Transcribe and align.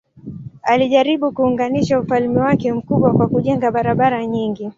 Alijaribu 0.63 1.31
kuunganisha 1.31 1.99
ufalme 1.99 2.39
wake 2.41 2.73
mkubwa 2.73 3.13
kwa 3.13 3.27
kujenga 3.27 3.71
barabara 3.71 4.25
nyingi. 4.25 4.69